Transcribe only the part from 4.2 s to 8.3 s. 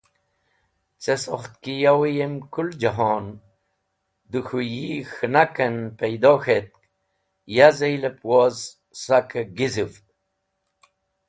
dẽ K̃hũ yi K̃hẽnak en paydo k̃hetk, ya zelep